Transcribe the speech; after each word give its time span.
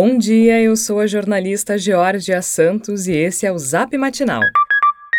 Bom 0.00 0.16
dia, 0.16 0.62
eu 0.62 0.76
sou 0.76 1.00
a 1.00 1.08
jornalista 1.08 1.76
Georgia 1.76 2.40
Santos 2.40 3.08
e 3.08 3.16
esse 3.16 3.44
é 3.44 3.50
o 3.50 3.58
Zap 3.58 3.98
Matinal. 3.98 4.42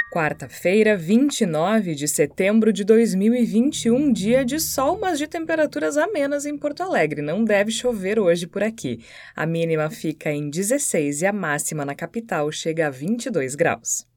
Quarta-feira, 0.10 0.96
29 0.96 1.94
de 1.94 2.08
setembro 2.08 2.72
de 2.72 2.86
2021, 2.86 4.14
dia 4.14 4.46
de 4.46 4.58
sol, 4.58 4.98
mas 4.98 5.20
de 5.20 5.28
temperaturas 5.28 5.98
amenas 5.98 6.46
em 6.46 6.58
Porto 6.58 6.82
Alegre. 6.82 7.22
Não 7.22 7.44
deve 7.44 7.72
chover 7.72 8.18
hoje 8.18 8.48
por 8.48 8.64
aqui. 8.64 9.04
A 9.36 9.46
mínima 9.46 9.90
fica 9.90 10.32
em 10.32 10.50
16 10.50 11.24
e 11.24 11.26
a 11.26 11.34
máxima 11.34 11.84
na 11.84 11.94
capital 11.94 12.50
chega 12.50 12.88
a 12.88 12.90
22 12.90 13.56
graus. 13.56 14.08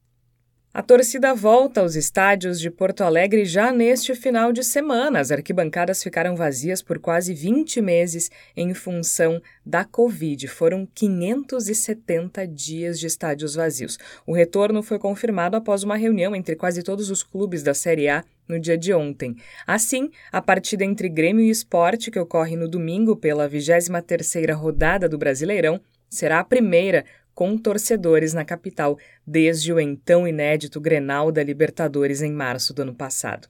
A 0.75 0.81
torcida 0.81 1.35
volta 1.35 1.83
aos 1.83 1.97
estádios 1.97 2.59
de 2.59 2.71
Porto 2.71 3.05
Alegre 3.05 3.45
já 3.45 3.71
neste 3.71 4.15
final 4.15 4.55
de 4.55 4.65
semana. 4.65 5.21
As 5.21 5.31
arquibancadas 5.31 6.03
ficaram 6.03 6.35
vazias 6.35 6.81
por 6.81 6.99
quase 6.99 7.35
20 7.35 7.83
meses 7.83 8.31
em 8.57 8.73
função 8.73 9.39
da 9.67 9.85
Covid. 9.85 10.49
Foram 10.49 10.89
570 10.95 12.47
dias 12.49 12.99
de 12.99 13.07
estádios 13.07 13.55
vazios. 13.55 13.99
O 14.27 14.33
retorno 14.33 14.83
foi 14.83 14.99
confirmado 14.99 15.59
após 15.59 15.83
uma 15.83 15.95
reunião 15.95 16.35
entre 16.35 16.57
quase 16.57 16.83
todos 16.83 17.11
os 17.11 17.23
clubes 17.23 17.63
da 17.63 17.75
Série 17.75 18.09
A 18.09 18.25
no 18.49 18.59
dia 18.59 18.79
de 18.79 18.95
ontem. 18.95 19.37
Assim, 19.67 20.11
a 20.33 20.41
partida 20.41 20.87
entre 20.87 21.11
Grêmio 21.11 21.45
e 21.45 21.51
Esporte, 21.51 22.11
que 22.11 22.19
ocorre 22.19 22.57
no 22.57 22.67
domingo 22.67 23.15
pela 23.15 23.47
23ª 23.47 24.55
rodada 24.55 25.07
do 25.07 25.19
Brasileirão, 25.19 25.83
será 26.09 26.41
a 26.41 26.45
primeira 26.45 27.05
com 27.35 27.57
torcedores 27.57 28.35
na 28.35 28.45
capital 28.45 28.99
desde 29.27 29.73
o 29.73 29.81
então 29.81 30.27
inédito 30.27 30.81
Grenal 30.81 31.31
da 31.31 31.43
Libertadores 31.43 32.23
em 32.23 32.33
março 32.33 32.75
do 32.75 32.83
ano 32.83 32.95
passado. 32.95 33.49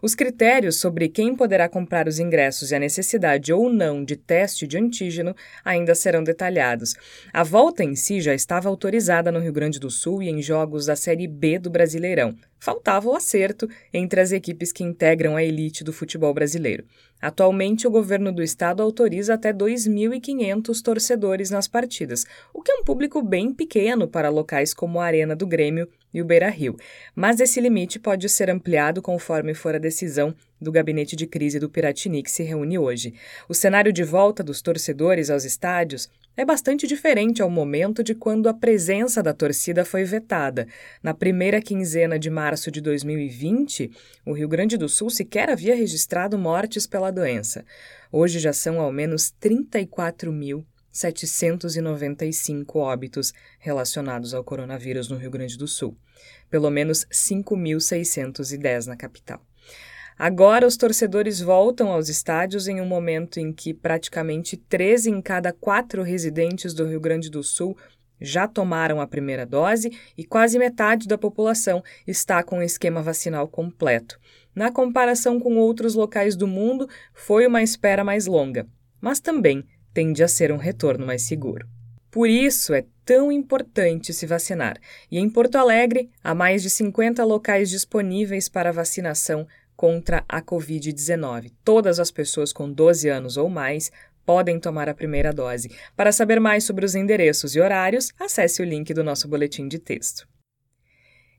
Os 0.00 0.14
critérios 0.14 0.76
sobre 0.76 1.08
quem 1.08 1.34
poderá 1.36 1.68
comprar 1.68 2.08
os 2.08 2.18
ingressos 2.18 2.70
e 2.70 2.74
a 2.74 2.78
necessidade 2.78 3.52
ou 3.52 3.72
não 3.72 4.04
de 4.04 4.16
teste 4.16 4.66
de 4.66 4.76
antígeno 4.76 5.34
ainda 5.64 5.94
serão 5.94 6.24
detalhados. 6.24 6.94
A 7.32 7.42
volta 7.42 7.84
em 7.84 7.94
si 7.94 8.20
já 8.20 8.34
estava 8.34 8.68
autorizada 8.68 9.30
no 9.30 9.38
Rio 9.38 9.52
Grande 9.52 9.78
do 9.78 9.90
Sul 9.90 10.22
e 10.22 10.28
em 10.28 10.42
jogos 10.42 10.86
da 10.86 10.96
Série 10.96 11.28
B 11.28 11.58
do 11.58 11.70
Brasileirão. 11.70 12.36
Faltava 12.58 13.08
o 13.08 13.16
acerto 13.16 13.68
entre 13.92 14.20
as 14.20 14.30
equipes 14.30 14.70
que 14.72 14.84
integram 14.84 15.36
a 15.36 15.42
elite 15.42 15.82
do 15.82 15.92
futebol 15.92 16.32
brasileiro. 16.32 16.84
Atualmente, 17.20 17.88
o 17.88 17.90
governo 17.90 18.32
do 18.32 18.42
estado 18.42 18.82
autoriza 18.82 19.34
até 19.34 19.52
2.500 19.52 20.80
torcedores 20.80 21.50
nas 21.50 21.66
partidas, 21.66 22.24
o 22.54 22.62
que 22.62 22.70
é 22.70 22.76
um 22.76 22.84
público 22.84 23.20
bem 23.20 23.52
pequeno 23.52 24.06
para 24.06 24.28
locais 24.28 24.72
como 24.72 25.00
a 25.00 25.06
Arena 25.12 25.36
do 25.36 25.46
Grêmio 25.46 25.86
e 26.12 26.22
o 26.22 26.24
Beira 26.24 26.48
Rio. 26.48 26.76
Mas 27.14 27.38
esse 27.38 27.60
limite 27.60 27.98
pode 27.98 28.28
ser 28.28 28.50
ampliado 28.50 29.02
conforme 29.02 29.54
for 29.54 29.74
a 29.74 29.78
decisão 29.78 30.34
do 30.60 30.72
gabinete 30.72 31.14
de 31.14 31.26
crise 31.26 31.58
do 31.58 31.68
Piratini, 31.68 32.22
que 32.22 32.30
se 32.30 32.42
reúne 32.42 32.78
hoje. 32.78 33.12
O 33.48 33.54
cenário 33.54 33.92
de 33.92 34.02
volta 34.02 34.42
dos 34.42 34.62
torcedores 34.62 35.28
aos 35.28 35.44
estádios 35.44 36.08
é 36.34 36.44
bastante 36.44 36.86
diferente 36.86 37.42
ao 37.42 37.50
momento 37.50 38.02
de 38.02 38.14
quando 38.14 38.48
a 38.48 38.54
presença 38.54 39.22
da 39.22 39.34
torcida 39.34 39.84
foi 39.84 40.04
vetada. 40.04 40.66
Na 41.02 41.12
primeira 41.12 41.60
quinzena 41.60 42.18
de 42.18 42.30
março 42.30 42.70
de 42.70 42.80
2020, 42.80 43.90
o 44.24 44.32
Rio 44.32 44.48
Grande 44.48 44.78
do 44.78 44.88
Sul 44.88 45.10
sequer 45.10 45.50
havia 45.50 45.74
registrado 45.74 46.38
mortes 46.38 46.86
pela 46.86 47.10
doença. 47.10 47.64
Hoje 48.10 48.38
já 48.38 48.52
são 48.52 48.80
ao 48.80 48.90
menos 48.90 49.30
34.795 50.92 52.76
óbitos 52.76 53.32
relacionados 53.58 54.34
ao 54.34 54.44
coronavírus 54.44 55.08
no 55.08 55.16
Rio 55.16 55.30
Grande 55.30 55.56
do 55.56 55.66
Sul, 55.66 55.96
pelo 56.50 56.70
menos 56.70 57.06
5.610 57.10 58.86
na 58.86 58.96
capital. 58.96 59.40
Agora, 60.18 60.66
os 60.66 60.76
torcedores 60.76 61.40
voltam 61.40 61.90
aos 61.90 62.08
estádios 62.08 62.68
em 62.68 62.80
um 62.80 62.86
momento 62.86 63.40
em 63.40 63.52
que 63.52 63.72
praticamente 63.72 64.56
três 64.56 65.06
em 65.06 65.20
cada 65.20 65.52
quatro 65.52 66.02
residentes 66.02 66.74
do 66.74 66.86
Rio 66.86 67.00
Grande 67.00 67.30
do 67.30 67.42
Sul 67.42 67.76
já 68.20 68.46
tomaram 68.46 69.00
a 69.00 69.06
primeira 69.06 69.44
dose 69.44 69.90
e 70.16 70.24
quase 70.24 70.58
metade 70.58 71.08
da 71.08 71.18
população 71.18 71.82
está 72.06 72.42
com 72.42 72.58
o 72.58 72.62
esquema 72.62 73.02
vacinal 73.02 73.48
completo. 73.48 74.18
Na 74.54 74.70
comparação 74.70 75.40
com 75.40 75.56
outros 75.56 75.94
locais 75.94 76.36
do 76.36 76.46
mundo, 76.46 76.88
foi 77.12 77.46
uma 77.46 77.62
espera 77.62 78.04
mais 78.04 78.26
longa, 78.26 78.68
mas 79.00 79.18
também 79.18 79.64
tende 79.92 80.22
a 80.22 80.28
ser 80.28 80.52
um 80.52 80.56
retorno 80.56 81.06
mais 81.06 81.22
seguro. 81.22 81.66
Por 82.10 82.28
isso 82.28 82.74
é 82.74 82.84
tão 83.04 83.32
importante 83.32 84.12
se 84.12 84.26
vacinar. 84.26 84.78
E 85.10 85.18
em 85.18 85.30
Porto 85.30 85.56
Alegre, 85.56 86.10
há 86.22 86.34
mais 86.34 86.62
de 86.62 86.68
50 86.68 87.24
locais 87.24 87.70
disponíveis 87.70 88.48
para 88.48 88.72
vacinação 88.72 89.46
contra 89.74 90.24
a 90.28 90.42
Covid-19. 90.42 91.52
Todas 91.64 91.98
as 91.98 92.10
pessoas 92.10 92.52
com 92.52 92.70
12 92.70 93.08
anos 93.08 93.36
ou 93.36 93.48
mais 93.48 93.90
podem 94.24 94.60
tomar 94.60 94.88
a 94.88 94.94
primeira 94.94 95.32
dose. 95.32 95.70
Para 95.96 96.12
saber 96.12 96.38
mais 96.38 96.64
sobre 96.64 96.84
os 96.84 96.94
endereços 96.94 97.56
e 97.56 97.60
horários, 97.60 98.12
acesse 98.18 98.62
o 98.62 98.64
link 98.64 98.92
do 98.94 99.02
nosso 99.02 99.26
boletim 99.26 99.66
de 99.66 99.78
texto. 99.78 100.31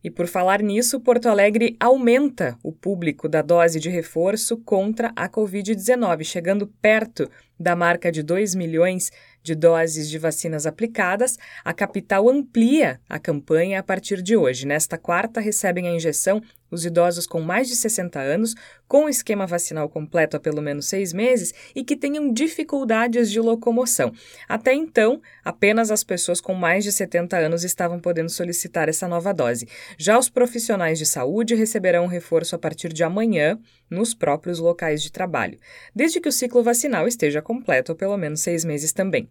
E 0.03 0.12
por 0.12 0.28
falar 0.28 0.62
nisso, 0.62 1.00
Porto 1.00 1.30
Alegre 1.30 1.78
aumenta 1.80 2.58
o 2.62 2.74
público 2.74 3.30
da 3.30 3.41
dose 3.41 3.80
de 3.80 3.90
reforço 3.90 4.58
contra 4.58 5.14
a 5.16 5.30
Covid-19, 5.30 6.25
chegando 6.25 6.68
perto 6.81 7.30
da 7.58 7.74
marca 7.74 8.12
de 8.12 8.22
2 8.22 8.53
milhões 8.53 9.12
de 9.44 9.54
doses 9.54 10.09
de 10.09 10.18
vacinas 10.18 10.66
aplicadas, 10.66 11.38
a 11.64 11.74
capital 11.74 12.30
amplia 12.30 13.00
a 13.08 13.20
campanha 13.20 13.80
a 13.80 13.84
partir 13.84 14.22
de 14.22 14.38
hoje. 14.38 14.66
Nesta 14.66 14.98
quarta, 14.98 15.42
recebem 15.42 15.88
a 15.88 15.92
injeção 15.92 16.42
os 16.74 16.86
idosos 16.86 17.28
com 17.28 17.40
mais 17.40 17.68
de 17.68 17.76
60 17.76 18.20
anos, 18.20 18.56
com 18.88 19.06
o 19.06 19.09
esquema 19.09 19.46
vacinal 19.46 19.88
completo 19.88 20.36
há 20.36 20.40
pelo 20.40 20.62
menos 20.62 20.88
seis 20.88 21.14
meses 21.14 21.54
e 21.76 21.84
que 21.84 21.96
tenham 21.96 22.34
dificuldades 22.34 23.30
de 23.30 23.40
locomoção. 23.40 24.12
Até 24.50 24.74
então, 24.74 25.22
apenas 25.46 25.92
as 25.92 26.04
pessoas 26.04 26.42
com 26.42 26.54
mais 26.54 26.84
de 26.84 26.92
70 26.92 27.38
anos 27.38 27.64
estavam 27.64 28.00
podendo 28.00 28.30
solicitar 28.30 28.90
essa 28.90 29.08
nova 29.08 29.31
dose. 29.34 29.68
Já 29.98 30.18
os 30.18 30.30
profissionais 30.30 30.98
de 30.98 31.06
saúde 31.06 31.56
receberão 31.56 32.06
um 32.06 32.08
reforço 32.08 32.56
a 32.56 32.60
partir 32.60 32.92
de 32.92 33.04
amanhã 33.04 33.60
nos 33.90 34.14
próprios 34.14 34.60
locais 34.60 35.04
de 35.04 35.12
trabalho, 35.12 35.60
desde 35.96 36.20
que 36.20 36.30
o 36.30 36.31
ciclo 36.31 36.64
vacinal 36.64 37.08
esteja 37.08 37.42
completo 37.42 37.92
há 37.92 37.96
pelo 37.96 38.18
menos 38.18 38.42
seis 38.42 38.66
meses 38.66 38.92
também. 38.92 39.30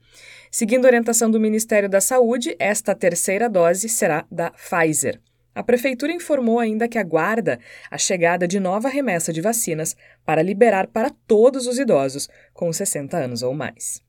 Seguindo 0.51 0.85
a 0.85 0.89
orientação 0.89 1.31
do 1.31 1.41
Ministério 1.41 1.89
da 1.89 2.01
Saúde, 2.01 2.55
esta 2.59 2.95
terceira 2.95 3.49
dose 3.49 3.89
será 3.89 4.27
da 4.31 4.51
Pfizer. 4.51 5.21
A 5.55 5.63
Prefeitura 5.63 6.13
informou 6.13 6.59
ainda 6.59 6.89
que 6.89 6.99
aguarda 6.99 7.59
a 7.91 7.99
chegada 7.99 8.49
de 8.49 8.59
nova 8.59 8.89
remessa 8.89 9.33
de 9.33 9.41
vacinas 9.41 9.95
para 10.25 10.43
liberar 10.43 10.87
para 10.87 11.11
todos 11.27 11.67
os 11.67 11.79
idosos 11.79 12.29
com 12.55 12.73
60 12.73 13.17
anos 13.17 13.43
ou 13.43 13.55
mais. 13.55 14.03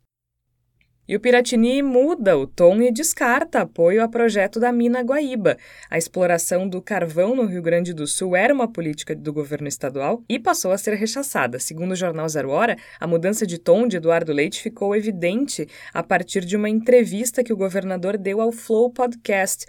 E 1.06 1.18
o 1.18 1.20
Piratini 1.20 1.82
muda 1.82 2.38
o 2.38 2.48
tom 2.48 2.82
e 2.82 2.90
descarta 2.90 3.60
apoio 3.60 4.02
ao 4.02 4.08
projeto 4.08 4.58
da 4.58 4.72
mina 4.72 5.02
Guaíba. 5.02 5.58
A 5.90 5.98
exploração 5.98 6.66
do 6.66 6.82
carvão 6.82 7.36
no 7.36 7.46
Rio 7.46 7.62
Grande 7.62 7.94
do 7.94 8.08
Sul 8.08 8.38
era 8.38 8.54
uma 8.54 8.72
política 8.72 9.14
do 9.14 9.34
governo 9.34 9.68
estadual 9.68 10.24
e 10.30 10.40
passou 10.40 10.72
a 10.72 10.78
ser 10.78 10.94
rechaçada. 10.94 11.60
Segundo 11.60 11.92
o 11.92 11.96
jornal 11.96 12.30
Zero 12.30 12.52
Hora, 12.52 12.78
a 13.02 13.06
mudança 13.06 13.46
de 13.46 13.58
tom 13.58 13.86
de 13.86 13.98
Eduardo 13.98 14.32
Leite 14.32 14.62
ficou 14.62 14.96
evidente 14.96 15.68
a 15.94 16.02
partir 16.02 16.46
de 16.46 16.56
uma 16.56 16.70
entrevista 16.70 17.44
que 17.44 17.52
o 17.52 17.58
governador 17.58 18.18
deu 18.18 18.40
ao 18.40 18.54
Flow 18.54 18.90
Podcast. 18.90 19.66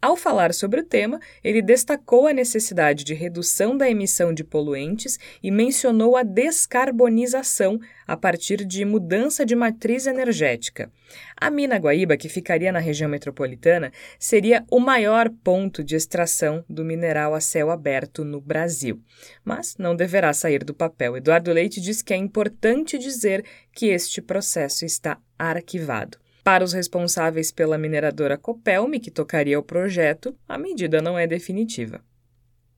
Ao 0.00 0.14
falar 0.14 0.52
sobre 0.52 0.80
o 0.80 0.84
tema, 0.84 1.18
ele 1.42 1.62
destacou 1.62 2.26
a 2.26 2.32
necessidade 2.32 3.02
de 3.02 3.14
redução 3.14 3.76
da 3.76 3.88
emissão 3.88 4.32
de 4.32 4.44
poluentes 4.44 5.18
e 5.42 5.50
mencionou 5.50 6.16
a 6.16 6.22
descarbonização 6.22 7.80
a 8.06 8.16
partir 8.16 8.64
de 8.64 8.84
mudança 8.84 9.44
de 9.44 9.56
matriz 9.56 10.06
energética. 10.06 10.92
A 11.34 11.50
mina 11.50 11.76
Guaíba, 11.76 12.16
que 12.16 12.28
ficaria 12.28 12.70
na 12.70 12.78
região 12.78 13.08
metropolitana, 13.08 13.90
seria 14.18 14.64
o 14.70 14.78
maior 14.78 15.30
ponto 15.42 15.82
de 15.82 15.96
extração 15.96 16.62
do 16.68 16.84
mineral 16.84 17.34
a 17.34 17.40
céu 17.40 17.70
aberto 17.70 18.22
no 18.22 18.40
Brasil. 18.40 19.00
Mas 19.42 19.76
não 19.78 19.96
deverá 19.96 20.32
sair 20.34 20.62
do 20.62 20.74
papel. 20.74 21.16
Eduardo 21.16 21.52
Leite 21.52 21.80
diz 21.80 22.02
que 22.02 22.12
é 22.12 22.16
importante 22.16 22.98
dizer 22.98 23.44
que 23.72 23.86
este 23.86 24.20
processo 24.20 24.84
está 24.84 25.18
arquivado. 25.38 26.18
Para 26.46 26.62
os 26.62 26.72
responsáveis 26.72 27.50
pela 27.50 27.76
mineradora 27.76 28.38
Copelme, 28.38 29.00
que 29.00 29.10
tocaria 29.10 29.58
o 29.58 29.64
projeto, 29.64 30.32
a 30.48 30.56
medida 30.56 31.02
não 31.02 31.18
é 31.18 31.26
definitiva. 31.26 32.00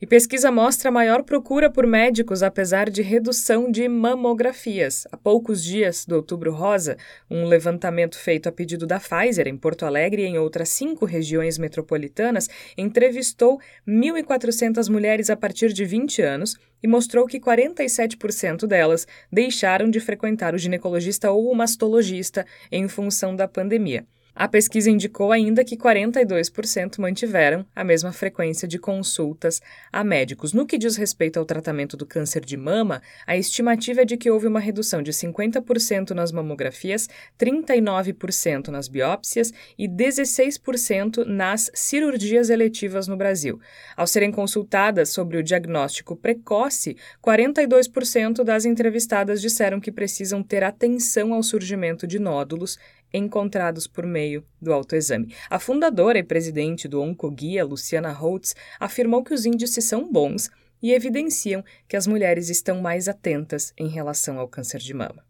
E 0.00 0.06
pesquisa 0.06 0.52
mostra 0.52 0.92
maior 0.92 1.24
procura 1.24 1.68
por 1.68 1.84
médicos 1.84 2.40
apesar 2.40 2.88
de 2.88 3.02
redução 3.02 3.68
de 3.68 3.88
mamografias. 3.88 5.08
Há 5.10 5.16
poucos 5.16 5.60
dias 5.60 6.06
do 6.06 6.14
Outubro 6.14 6.52
Rosa, 6.52 6.96
um 7.28 7.44
levantamento 7.44 8.16
feito 8.16 8.48
a 8.48 8.52
pedido 8.52 8.86
da 8.86 9.00
Pfizer 9.00 9.48
em 9.48 9.56
Porto 9.56 9.84
Alegre 9.84 10.22
e 10.22 10.26
em 10.26 10.38
outras 10.38 10.68
cinco 10.68 11.04
regiões 11.04 11.58
metropolitanas 11.58 12.48
entrevistou 12.76 13.60
1.400 13.88 14.88
mulheres 14.88 15.30
a 15.30 15.36
partir 15.36 15.72
de 15.72 15.84
20 15.84 16.22
anos 16.22 16.56
e 16.80 16.86
mostrou 16.86 17.26
que 17.26 17.40
47% 17.40 18.68
delas 18.68 19.04
deixaram 19.32 19.90
de 19.90 19.98
frequentar 19.98 20.54
o 20.54 20.58
ginecologista 20.58 21.32
ou 21.32 21.50
o 21.50 21.56
mastologista 21.56 22.46
em 22.70 22.86
função 22.86 23.34
da 23.34 23.48
pandemia. 23.48 24.06
A 24.40 24.46
pesquisa 24.46 24.88
indicou 24.88 25.32
ainda 25.32 25.64
que 25.64 25.76
42% 25.76 27.00
mantiveram 27.00 27.66
a 27.74 27.82
mesma 27.82 28.12
frequência 28.12 28.68
de 28.68 28.78
consultas 28.78 29.60
a 29.92 30.04
médicos. 30.04 30.52
No 30.52 30.64
que 30.64 30.78
diz 30.78 30.94
respeito 30.96 31.40
ao 31.40 31.44
tratamento 31.44 31.96
do 31.96 32.06
câncer 32.06 32.44
de 32.44 32.56
mama, 32.56 33.02
a 33.26 33.36
estimativa 33.36 34.02
é 34.02 34.04
de 34.04 34.16
que 34.16 34.30
houve 34.30 34.46
uma 34.46 34.60
redução 34.60 35.02
de 35.02 35.12
50% 35.12 36.10
nas 36.10 36.30
mamografias, 36.30 37.08
39% 37.36 38.68
nas 38.68 38.86
biópsias 38.86 39.52
e 39.76 39.88
16% 39.88 41.24
nas 41.26 41.68
cirurgias 41.74 42.48
eletivas 42.48 43.08
no 43.08 43.16
Brasil. 43.16 43.58
Ao 43.96 44.06
serem 44.06 44.30
consultadas 44.30 45.08
sobre 45.08 45.36
o 45.36 45.42
diagnóstico 45.42 46.14
precoce, 46.14 46.96
42% 47.20 48.44
das 48.44 48.64
entrevistadas 48.64 49.40
disseram 49.40 49.80
que 49.80 49.90
precisam 49.90 50.44
ter 50.44 50.62
atenção 50.62 51.34
ao 51.34 51.42
surgimento 51.42 52.06
de 52.06 52.20
nódulos 52.20 52.78
encontrados 53.12 53.86
por 53.86 54.06
meio 54.06 54.44
do 54.60 54.72
autoexame. 54.72 55.34
A 55.48 55.58
fundadora 55.58 56.18
e 56.18 56.22
presidente 56.22 56.88
do 56.88 57.00
Oncoguia, 57.00 57.64
Luciana 57.64 58.12
Holtz, 58.12 58.54
afirmou 58.78 59.22
que 59.22 59.34
os 59.34 59.46
índices 59.46 59.84
são 59.84 60.10
bons 60.10 60.50
e 60.82 60.92
evidenciam 60.92 61.64
que 61.88 61.96
as 61.96 62.06
mulheres 62.06 62.48
estão 62.48 62.80
mais 62.80 63.08
atentas 63.08 63.72
em 63.76 63.88
relação 63.88 64.38
ao 64.38 64.48
câncer 64.48 64.78
de 64.78 64.94
mama. 64.94 65.27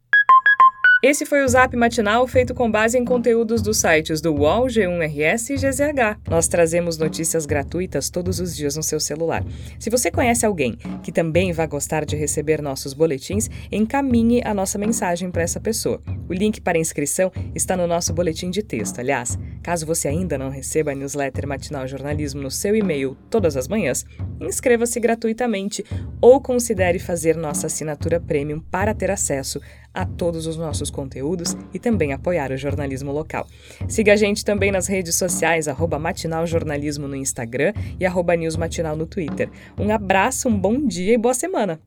Esse 1.01 1.25
foi 1.25 1.45
o 1.45 1.49
Zap 1.49 1.77
Matinal 1.77 2.27
feito 2.27 2.53
com 2.53 2.69
base 2.69 2.99
em 2.99 3.05
conteúdos 3.05 3.63
dos 3.63 3.77
sites 3.77 4.21
do 4.21 4.35
UOL, 4.35 4.67
G1RS 4.67 5.51
e 5.51 5.55
GZH. 5.55 6.19
Nós 6.29 6.49
trazemos 6.49 6.99
notícias 6.99 7.47
gratuitas 7.47 8.11
todos 8.11 8.41
os 8.41 8.57
dias 8.57 8.75
no 8.75 8.83
seu 8.83 8.99
celular. 8.99 9.45
Se 9.79 9.91
você 9.91 10.11
conhece 10.11 10.45
alguém 10.45 10.77
que 11.01 11.13
também 11.13 11.53
vai 11.53 11.69
gostar 11.69 12.05
de 12.05 12.17
receber 12.17 12.61
nossos 12.61 12.95
boletins, 12.95 13.49
encaminhe 13.71 14.43
a 14.45 14.53
nossa 14.53 14.77
mensagem 14.77 15.31
para 15.31 15.43
essa 15.43 15.61
pessoa. 15.61 16.03
O 16.29 16.33
link 16.33 16.61
para 16.61 16.77
inscrição 16.77 17.31
está 17.55 17.77
no 17.77 17.87
nosso 17.87 18.13
boletim 18.13 18.51
de 18.51 18.65
texto. 18.65 18.99
Aliás, 18.99 19.39
caso 19.63 19.87
você 19.87 20.09
ainda 20.09 20.39
não 20.39 20.51
receba 20.51 20.93
a 20.93 20.95
newsletter 20.95 21.47
Matinal 21.47 21.87
Jornalismo 21.87 22.41
no 22.41 22.51
seu 22.51 22.75
e-mail 22.75 23.17
todas 23.29 23.57
as 23.57 23.69
manhãs, 23.69 24.07
inscreva-se 24.41 24.99
gratuitamente 25.01 25.85
ou 26.21 26.41
considere 26.41 26.99
fazer 26.99 27.37
nossa 27.37 27.67
assinatura 27.67 28.21
premium 28.21 28.61
para 28.61 28.95
ter 28.95 29.11
acesso 29.11 29.61
a 29.93 30.07
todos 30.07 30.47
os 30.47 30.57
nossos 30.57 30.91
conteúdos 30.91 31.57
e 31.75 31.79
também 31.79 32.13
apoiar 32.13 32.53
o 32.53 32.57
jornalismo 32.57 33.11
local. 33.11 33.49
Siga 33.89 34.13
a 34.13 34.17
gente 34.17 34.45
também 34.45 34.71
nas 34.71 34.87
redes 34.87 35.17
sociais, 35.17 35.67
matinaljornalismo 36.01 37.09
no 37.09 37.17
Instagram 37.17 37.73
e 37.99 38.07
arroba 38.07 38.37
newsmatinal 38.37 38.97
no 38.97 39.07
Twitter. 39.07 39.51
Um 39.77 39.93
abraço, 39.93 40.49
um 40.49 40.59
bom 40.59 40.87
dia 40.87 41.15
e 41.15 41.19
boa 41.19 41.35
semana! 41.35 41.77